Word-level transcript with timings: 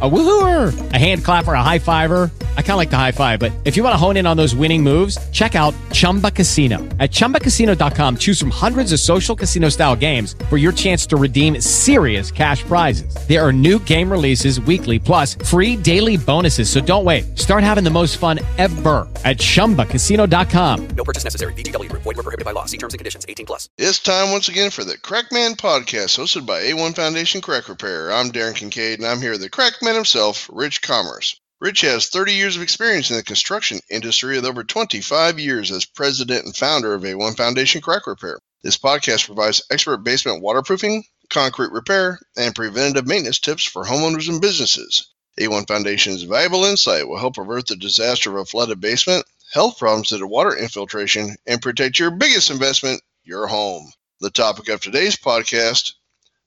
A 0.00 0.08
woohooer, 0.08 0.92
a 0.92 0.96
hand 0.96 1.24
clapper, 1.24 1.54
a 1.54 1.62
high 1.62 1.80
fiver. 1.80 2.30
I 2.56 2.62
kind 2.62 2.72
of 2.72 2.76
like 2.76 2.90
the 2.90 2.96
high 2.96 3.10
five, 3.10 3.40
but 3.40 3.50
if 3.64 3.76
you 3.76 3.82
want 3.82 3.94
to 3.94 3.96
hone 3.96 4.16
in 4.16 4.28
on 4.28 4.36
those 4.36 4.54
winning 4.54 4.80
moves, 4.80 5.18
check 5.30 5.56
out 5.56 5.74
Chumba 5.90 6.30
Casino. 6.30 6.78
At 7.00 7.10
ChumbaCasino.com, 7.10 8.18
choose 8.18 8.38
from 8.38 8.50
hundreds 8.50 8.92
of 8.92 9.00
social 9.00 9.34
casino 9.34 9.70
style 9.70 9.96
games 9.96 10.36
for 10.48 10.56
your 10.56 10.70
chance 10.70 11.04
to 11.06 11.16
redeem 11.16 11.60
serious 11.60 12.30
cash 12.30 12.62
prizes. 12.62 13.12
There 13.26 13.44
are 13.44 13.52
new 13.52 13.80
game 13.80 14.08
releases 14.08 14.60
weekly, 14.60 15.00
plus 15.00 15.34
free 15.34 15.74
daily 15.74 16.16
bonuses. 16.16 16.70
So 16.70 16.80
don't 16.80 17.04
wait. 17.04 17.36
Start 17.36 17.64
having 17.64 17.82
the 17.82 17.90
most 17.90 18.18
fun 18.18 18.38
ever 18.56 19.08
at 19.24 19.38
ChumbaCasino.com. 19.38 20.88
No 20.90 21.02
purchase 21.02 21.24
necessary. 21.24 21.52
VGW. 21.54 21.90
Void 21.90 22.04
were 22.04 22.14
prohibited 22.14 22.44
by 22.44 22.52
law. 22.52 22.66
See 22.66 22.78
terms 22.78 22.94
and 22.94 23.00
conditions. 23.00 23.26
18 23.28 23.46
plus. 23.46 23.68
It's 23.78 23.98
time 23.98 24.30
once 24.30 24.48
again 24.48 24.70
for 24.70 24.84
the 24.84 24.96
Crackman 24.96 25.56
Podcast, 25.56 26.16
hosted 26.16 26.46
by 26.46 26.60
A1 26.60 26.94
Foundation 26.94 27.40
Crack 27.40 27.68
Repair. 27.68 28.12
I'm 28.12 28.30
Darren 28.30 28.54
Kincaid, 28.54 29.00
and 29.00 29.08
I'm 29.08 29.20
here 29.20 29.32
with 29.32 29.40
the 29.40 29.50
Crackman 29.50 29.87
himself, 29.94 30.48
Rich 30.52 30.82
Commerce. 30.82 31.40
Rich 31.60 31.80
has 31.80 32.08
30 32.08 32.34
years 32.34 32.54
of 32.54 32.62
experience 32.62 33.10
in 33.10 33.16
the 33.16 33.22
construction 33.22 33.80
industry 33.90 34.36
with 34.36 34.46
over 34.46 34.62
25 34.62 35.40
years 35.40 35.72
as 35.72 35.84
president 35.84 36.44
and 36.44 36.56
founder 36.56 36.94
of 36.94 37.02
A1 37.02 37.36
Foundation 37.36 37.80
Crack 37.80 38.06
Repair. 38.06 38.38
This 38.62 38.78
podcast 38.78 39.26
provides 39.26 39.62
expert 39.68 39.98
basement 39.98 40.40
waterproofing, 40.40 41.04
concrete 41.30 41.72
repair, 41.72 42.20
and 42.36 42.54
preventative 42.54 43.08
maintenance 43.08 43.40
tips 43.40 43.64
for 43.64 43.84
homeowners 43.84 44.28
and 44.28 44.40
businesses. 44.40 45.08
A1 45.40 45.66
Foundation's 45.66 46.22
valuable 46.22 46.64
insight 46.64 47.08
will 47.08 47.18
help 47.18 47.38
avert 47.38 47.66
the 47.66 47.76
disaster 47.76 48.30
of 48.30 48.36
a 48.36 48.44
flooded 48.44 48.80
basement, 48.80 49.26
health 49.52 49.78
problems 49.78 50.10
due 50.10 50.18
to 50.18 50.26
water 50.26 50.56
infiltration, 50.56 51.36
and 51.46 51.60
protect 51.60 51.98
your 51.98 52.12
biggest 52.12 52.50
investment, 52.50 53.02
your 53.24 53.48
home. 53.48 53.92
The 54.20 54.30
topic 54.30 54.68
of 54.68 54.80
today's 54.80 55.16
podcast 55.16 55.92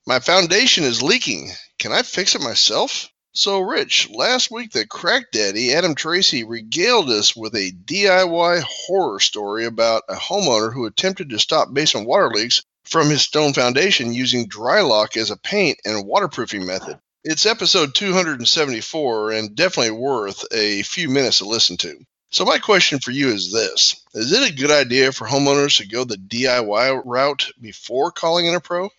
My 0.08 0.20
foundation 0.20 0.86
is 0.86 1.02
leaking. 1.04 1.52
Can 1.80 1.92
I 1.92 2.02
fix 2.02 2.36
it 2.36 2.42
myself? 2.42 3.11
So, 3.34 3.62
Rich, 3.62 4.10
last 4.10 4.52
week 4.52 4.74
the 4.74 4.86
CrackDaddy, 4.86 5.74
Adam 5.74 5.96
Tracy, 5.96 6.44
regaled 6.44 7.10
us 7.10 7.34
with 7.34 7.56
a 7.56 7.72
DIY 7.72 8.62
horror 8.62 9.22
story 9.22 9.64
about 9.64 10.04
a 10.10 10.16
homeowner 10.16 10.74
who 10.74 10.86
attempted 10.86 11.30
to 11.30 11.40
stop 11.40 11.74
basement 11.74 12.08
water 12.08 12.30
leaks 12.30 12.62
from 12.84 13.10
his 13.10 13.22
stone 13.22 13.54
foundation 13.54 14.14
using 14.14 14.50
DryLok 14.50 15.16
as 15.16 15.32
a 15.32 15.38
paint 15.38 15.80
and 15.86 16.06
waterproofing 16.06 16.66
method. 16.66 17.00
It's 17.24 17.46
episode 17.46 17.96
274 17.96 19.32
and 19.32 19.56
definitely 19.56 19.92
worth 19.92 20.44
a 20.52 20.82
few 20.82 21.08
minutes 21.08 21.38
to 21.38 21.46
listen 21.46 21.78
to. 21.78 22.00
So, 22.32 22.44
my 22.44 22.58
question 22.58 23.00
for 23.00 23.12
you 23.12 23.30
is 23.30 23.54
this 23.54 24.04
Is 24.14 24.34
it 24.34 24.52
a 24.52 24.54
good 24.54 24.72
idea 24.72 25.14
for 25.14 25.26
homeowners 25.26 25.78
to 25.78 25.88
go 25.88 26.04
the 26.04 26.18
DIY 26.18 27.04
route 27.06 27.50
before 27.62 28.12
calling 28.12 28.48
in 28.48 28.56
a 28.56 28.60
pro? 28.60 28.90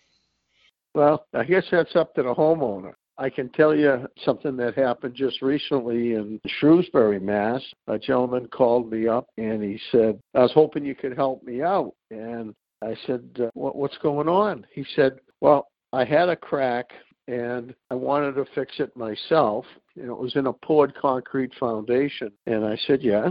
Well, 0.95 1.27
I 1.35 1.43
guess 1.43 1.65
that's 1.69 1.95
up 1.95 2.15
to 2.15 2.23
the 2.23 2.33
homeowner. 2.33 2.93
I 3.17 3.29
can 3.29 3.49
tell 3.49 3.75
you 3.75 4.07
something 4.25 4.57
that 4.57 4.75
happened 4.75 5.13
just 5.15 5.41
recently 5.41 6.13
in 6.13 6.39
Shrewsbury, 6.59 7.19
Mass. 7.19 7.61
A 7.87 7.99
gentleman 7.99 8.47
called 8.47 8.91
me 8.91 9.07
up 9.07 9.27
and 9.37 9.61
he 9.61 9.79
said, 9.91 10.19
I 10.33 10.39
was 10.39 10.51
hoping 10.53 10.85
you 10.85 10.95
could 10.95 11.15
help 11.15 11.43
me 11.43 11.61
out. 11.61 11.93
And 12.09 12.55
I 12.81 12.95
said, 13.05 13.23
uh, 13.39 13.49
what, 13.53 13.75
What's 13.75 13.97
going 13.99 14.27
on? 14.27 14.65
He 14.73 14.85
said, 14.95 15.19
Well, 15.41 15.67
I 15.91 16.05
had 16.05 16.29
a 16.29 16.35
crack 16.35 16.87
and 17.27 17.73
I 17.89 17.95
wanted 17.95 18.33
to 18.35 18.45
fix 18.55 18.73
it 18.79 18.95
myself. 18.97 19.65
Know, 19.95 20.13
it 20.13 20.19
was 20.19 20.35
in 20.35 20.47
a 20.47 20.53
poured 20.53 20.95
concrete 20.95 21.51
foundation. 21.59 22.31
And 22.47 22.65
I 22.65 22.77
said, 22.87 23.03
Yeah. 23.03 23.29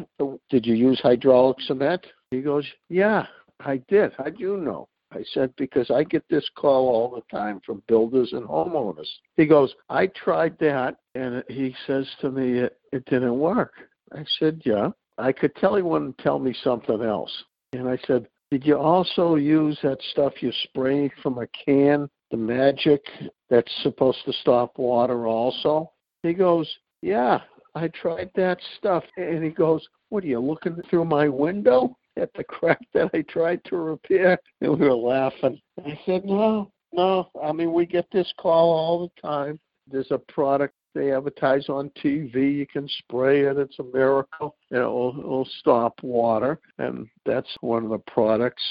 Did 0.48 0.64
you 0.64 0.74
use 0.74 1.00
hydraulic 1.02 1.60
cement? 1.62 2.06
He 2.30 2.40
goes, 2.40 2.64
Yeah, 2.88 3.26
I 3.60 3.82
did. 3.88 4.12
How'd 4.16 4.38
you 4.38 4.58
know? 4.58 4.88
I 5.14 5.24
said, 5.34 5.54
because 5.56 5.90
I 5.90 6.04
get 6.04 6.24
this 6.28 6.48
call 6.56 6.88
all 6.88 7.10
the 7.10 7.36
time 7.36 7.60
from 7.64 7.82
builders 7.86 8.32
and 8.32 8.46
homeowners. 8.48 9.08
He 9.36 9.46
goes, 9.46 9.74
I 9.90 10.06
tried 10.08 10.58
that, 10.60 10.96
and 11.14 11.44
he 11.48 11.74
says 11.86 12.06
to 12.20 12.30
me, 12.30 12.60
it, 12.60 12.78
it 12.92 13.04
didn't 13.06 13.38
work. 13.38 13.74
I 14.12 14.24
said, 14.38 14.62
yeah. 14.64 14.90
I 15.18 15.32
could 15.32 15.54
tell 15.56 15.76
he 15.76 15.82
to 15.82 16.22
tell 16.22 16.38
me 16.38 16.54
something 16.64 17.02
else. 17.02 17.30
And 17.74 17.88
I 17.88 17.98
said, 18.06 18.26
did 18.50 18.66
you 18.66 18.78
also 18.78 19.36
use 19.36 19.78
that 19.82 19.98
stuff 20.10 20.42
you 20.42 20.52
spray 20.64 21.10
from 21.22 21.38
a 21.38 21.46
can, 21.64 22.08
the 22.30 22.36
magic 22.36 23.02
that's 23.48 23.72
supposed 23.82 24.18
to 24.24 24.32
stop 24.32 24.78
water 24.78 25.26
also? 25.26 25.92
He 26.22 26.32
goes, 26.32 26.68
yeah, 27.02 27.40
I 27.74 27.88
tried 27.88 28.30
that 28.36 28.58
stuff. 28.78 29.04
And 29.16 29.44
he 29.44 29.50
goes, 29.50 29.86
what 30.08 30.24
are 30.24 30.28
you 30.28 30.40
looking 30.40 30.76
through 30.88 31.04
my 31.04 31.28
window? 31.28 31.96
At 32.16 32.32
the 32.34 32.44
crack 32.44 32.80
that 32.94 33.10
I 33.14 33.22
tried 33.22 33.64
to 33.64 33.76
repair, 33.76 34.38
and 34.60 34.78
we 34.78 34.86
were 34.86 34.94
laughing. 34.94 35.60
I 35.84 35.98
said, 36.04 36.24
no, 36.24 36.70
no. 36.92 37.30
I 37.42 37.52
mean, 37.52 37.72
we 37.72 37.86
get 37.86 38.06
this 38.12 38.32
call 38.38 38.72
all 38.72 39.00
the 39.00 39.28
time. 39.28 39.58
There's 39.90 40.10
a 40.10 40.18
product 40.18 40.74
they 40.94 41.12
advertise 41.12 41.68
on 41.68 41.90
TV. 42.02 42.54
You 42.54 42.66
can 42.66 42.88
spray 42.98 43.42
it. 43.42 43.56
It's 43.56 43.78
a 43.78 43.84
miracle. 43.84 44.56
It 44.70 44.78
will, 44.78 45.18
it'll 45.18 45.48
stop 45.58 45.94
water, 46.02 46.60
and 46.78 47.08
that's 47.24 47.48
one 47.60 47.84
of 47.84 47.90
the 47.90 47.98
products. 47.98 48.62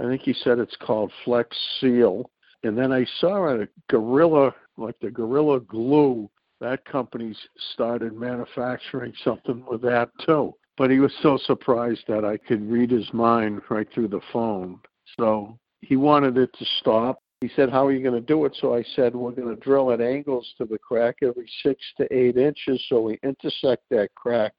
I 0.00 0.04
think 0.04 0.22
he 0.22 0.32
said 0.32 0.58
it's 0.58 0.76
called 0.76 1.12
Flex 1.24 1.56
Seal. 1.80 2.30
And 2.64 2.76
then 2.76 2.92
I 2.92 3.06
saw 3.20 3.60
a 3.60 3.68
Gorilla, 3.88 4.52
like 4.76 4.98
the 5.00 5.10
Gorilla 5.10 5.60
Glue. 5.60 6.28
That 6.60 6.84
company's 6.84 7.38
started 7.72 8.12
manufacturing 8.14 9.12
something 9.22 9.64
with 9.70 9.80
that 9.82 10.10
too 10.26 10.54
but 10.78 10.90
he 10.90 11.00
was 11.00 11.12
so 11.22 11.36
surprised 11.44 12.04
that 12.06 12.24
I 12.24 12.36
could 12.36 12.70
read 12.70 12.90
his 12.90 13.12
mind 13.12 13.60
right 13.68 13.88
through 13.92 14.08
the 14.08 14.20
phone. 14.32 14.78
So 15.18 15.58
he 15.80 15.96
wanted 15.96 16.38
it 16.38 16.50
to 16.56 16.64
stop. 16.78 17.20
He 17.40 17.50
said, 17.56 17.68
How 17.68 17.84
are 17.86 17.92
you 17.92 18.02
going 18.02 18.14
to 18.14 18.26
do 18.26 18.44
it? 18.44 18.56
So 18.60 18.74
I 18.74 18.84
said, 18.94 19.14
We're 19.14 19.32
going 19.32 19.54
to 19.54 19.60
drill 19.60 19.92
at 19.92 20.00
angles 20.00 20.48
to 20.56 20.64
the 20.64 20.78
crack 20.78 21.16
every 21.22 21.50
six 21.62 21.82
to 21.98 22.06
eight 22.16 22.36
inches 22.36 22.82
so 22.88 23.00
we 23.00 23.18
intersect 23.24 23.82
that 23.90 24.14
crack 24.14 24.54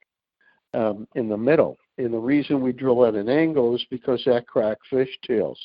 um, 0.74 1.07
in 1.16 1.30
the 1.30 1.38
middle. 1.38 1.78
And 1.97 2.13
the 2.13 2.19
reason 2.19 2.62
we 2.62 2.74
drill 2.74 3.06
at 3.06 3.16
an 3.16 3.30
angle 3.30 3.75
is 3.75 3.86
because 3.90 4.22
that 4.25 4.47
crack 4.47 4.78
fishtails. 4.91 5.57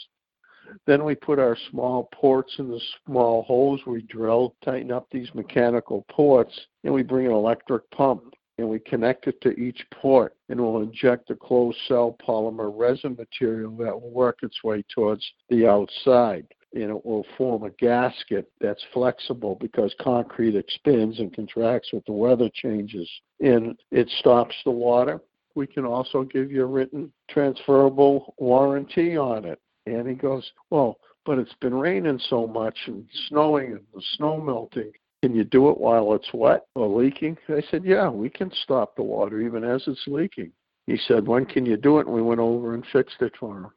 Then 0.86 1.04
we 1.04 1.14
put 1.14 1.38
our 1.38 1.58
small 1.70 2.08
ports 2.14 2.54
in 2.58 2.68
the 2.68 2.80
small 3.06 3.42
holes 3.42 3.80
we 3.86 4.02
drill, 4.02 4.54
tighten 4.64 4.90
up 4.90 5.06
these 5.10 5.28
mechanical 5.34 6.06
ports, 6.10 6.58
and 6.84 6.94
we 6.94 7.02
bring 7.02 7.26
an 7.26 7.32
electric 7.32 7.88
pump 7.90 8.33
and 8.58 8.68
we 8.68 8.78
connect 8.78 9.26
it 9.26 9.40
to 9.40 9.50
each 9.58 9.84
port 9.90 10.34
and 10.48 10.60
we'll 10.60 10.82
inject 10.82 11.30
a 11.30 11.34
closed 11.34 11.78
cell 11.88 12.16
polymer 12.26 12.72
resin 12.74 13.16
material 13.18 13.70
that 13.76 14.00
will 14.00 14.10
work 14.10 14.38
its 14.42 14.62
way 14.62 14.84
towards 14.94 15.24
the 15.48 15.66
outside. 15.66 16.46
And 16.74 16.90
it 16.90 17.06
will 17.06 17.24
form 17.38 17.62
a 17.62 17.70
gasket 17.70 18.50
that's 18.60 18.82
flexible 18.92 19.56
because 19.60 19.94
concrete 20.00 20.56
expands 20.56 21.20
and 21.20 21.34
contracts 21.34 21.92
with 21.92 22.04
the 22.04 22.12
weather 22.12 22.50
changes. 22.52 23.08
And 23.40 23.78
it 23.92 24.08
stops 24.18 24.54
the 24.64 24.72
water. 24.72 25.20
We 25.54 25.68
can 25.68 25.84
also 25.84 26.24
give 26.24 26.50
you 26.50 26.62
a 26.62 26.66
written 26.66 27.12
transferable 27.30 28.34
warranty 28.38 29.16
on 29.16 29.44
it. 29.44 29.60
And 29.86 30.08
he 30.08 30.14
goes, 30.14 30.50
Well, 30.70 30.98
but 31.24 31.38
it's 31.38 31.54
been 31.60 31.74
raining 31.74 32.20
so 32.28 32.46
much 32.46 32.76
and 32.86 33.06
snowing 33.28 33.72
and 33.72 33.86
the 33.94 34.02
snow 34.16 34.40
melting. 34.40 34.92
Can 35.24 35.34
you 35.34 35.44
do 35.44 35.70
it 35.70 35.78
while 35.78 36.12
it's 36.12 36.28
wet 36.34 36.66
or 36.74 36.86
leaking? 36.86 37.38
I 37.48 37.62
said, 37.70 37.82
Yeah, 37.82 38.10
we 38.10 38.28
can 38.28 38.52
stop 38.62 38.94
the 38.94 39.02
water 39.02 39.40
even 39.40 39.64
as 39.64 39.82
it's 39.86 40.06
leaking. 40.06 40.52
He 40.86 40.98
said, 41.08 41.26
When 41.26 41.46
can 41.46 41.64
you 41.64 41.78
do 41.78 41.98
it? 41.98 42.04
And 42.04 42.14
we 42.14 42.20
went 42.20 42.40
over 42.40 42.74
and 42.74 42.84
fixed 42.92 43.22
it 43.22 43.32
for 43.40 43.56
him. 43.56 43.70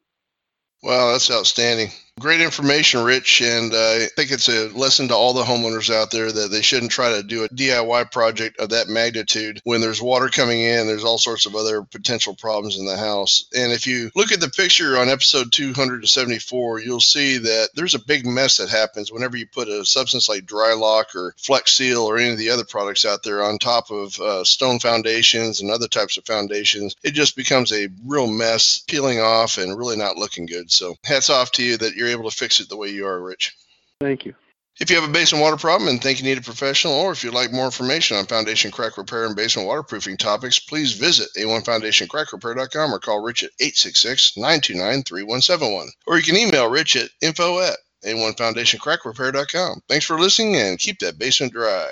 Wow, 0.84 1.12
that's 1.12 1.32
outstanding. 1.32 1.90
Great 2.20 2.42
information, 2.42 3.04
Rich. 3.04 3.42
And 3.44 3.72
uh, 3.72 3.78
I 3.78 4.08
think 4.16 4.32
it's 4.32 4.50
a 4.50 4.70
lesson 4.70 5.10
to 5.10 5.16
all 5.16 5.34
the 5.34 5.44
homeowners 5.44 5.94
out 5.94 6.10
there 6.10 6.32
that 6.32 6.50
they 6.50 6.64
shouldn't 6.64 6.92
try 6.92 7.12
to 7.16 7.22
do 7.22 7.44
a 7.44 7.50
DIY 7.50 8.12
project 8.12 8.60
of 8.60 8.70
that 8.70 8.88
magnitude 8.88 9.62
when 9.66 9.82
there's 9.82 10.02
water 10.02 10.28
coming 10.28 10.60
in. 10.60 10.88
There's 10.88 11.04
all 11.04 11.20
sorts 11.20 11.46
of 11.46 11.56
other 11.56 11.84
potential 11.84 12.34
problems 12.34 12.80
in 12.80 12.88
the 12.88 12.98
house. 12.98 13.46
And 13.56 13.72
if 13.72 13.86
you 13.86 14.10
look 14.16 14.32
at 14.32 14.40
the 14.40 14.50
picture 14.50 14.98
on 14.98 15.10
episode 15.10 15.52
274, 15.52 16.80
you'll 16.80 17.00
see 17.00 17.38
that 17.38 17.70
there's 17.76 17.94
a 17.94 18.04
big 18.04 18.26
mess 18.26 18.58
that 18.58 18.70
happens 18.70 19.12
whenever 19.12 19.38
you 19.38 19.46
put 19.46 19.68
a 19.68 19.86
substance 19.86 20.28
like 20.28 20.48
Drylok 20.48 21.14
or 21.14 21.36
Flex 21.38 21.74
Seal 21.74 22.02
or 22.02 22.18
any 22.18 22.32
of 22.32 22.40
the 22.40 22.50
other 22.50 22.66
products 22.66 23.06
out 23.06 23.22
there 23.22 23.44
on 23.44 23.60
top 23.60 23.92
of 23.92 24.20
uh, 24.20 24.44
stone 24.44 24.80
foundations 24.80 25.62
and 25.62 25.70
other 25.70 25.88
types 25.88 26.18
of 26.18 26.26
foundations. 26.26 26.96
It 27.04 27.12
just 27.12 27.36
becomes 27.36 27.72
a 27.72 27.90
real 28.08 28.26
mess, 28.26 28.84
peeling 28.88 29.20
off 29.20 29.60
and 29.60 29.78
really 29.78 29.98
not 29.98 30.18
looking 30.18 30.48
good. 30.48 30.67
So 30.72 30.96
hats 31.04 31.30
off 31.30 31.52
to 31.52 31.64
you 31.64 31.78
that 31.78 31.96
you're 31.96 32.10
able 32.10 32.30
to 32.30 32.36
fix 32.36 32.60
it 32.60 32.68
the 32.70 32.78
way 32.78 32.90
you 32.90 33.06
are, 33.06 33.22
Rich. 33.22 33.56
Thank 34.00 34.26
you. 34.26 34.34
If 34.80 34.92
you 34.92 34.96
have 35.00 35.10
a 35.10 35.12
basement 35.12 35.42
water 35.42 35.58
problem 35.58 35.90
and 35.90 36.00
think 36.00 36.20
you 36.20 36.26
need 36.26 36.38
a 36.38 36.42
professional, 36.42 36.94
or 36.94 37.12
if 37.12 37.24
you'd 37.24 37.34
like 37.34 37.52
more 37.52 37.66
information 37.66 38.16
on 38.16 38.28
foundation 38.28 38.70
crack 38.70 38.96
repair 38.98 39.26
and 39.26 39.36
basement 39.36 39.68
waterproofing 39.68 40.18
topics, 40.18 40.60
please 40.60 40.94
visit 40.94 41.30
a1foundationcrackrepair.com 41.36 42.94
or 42.94 43.00
call 43.00 43.24
Rich 43.24 43.44
at 43.44 43.50
866-929-3171. 43.60 45.88
Or 46.06 46.18
you 46.18 46.24
can 46.24 46.38
email 46.38 46.70
Rich 46.70 46.96
at 46.96 47.10
info 47.22 47.60
at 47.60 47.78
a1foundationcrackrepair.com. 48.06 49.82
Thanks 49.90 50.06
for 50.06 50.20
listening 50.20 50.58
and 50.58 50.78
keep 50.78 51.00
that 51.00 51.18
basement 51.18 51.54
dry. 51.54 51.90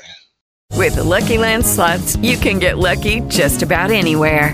With 0.74 0.96
the 0.96 1.04
Lucky 1.04 1.40
Land 1.40 1.66
slots, 1.66 2.18
you 2.18 2.38
can 2.38 2.60
get 2.60 2.78
lucky 2.78 3.22
just 3.22 3.64
about 3.64 3.90
anywhere. 3.90 4.54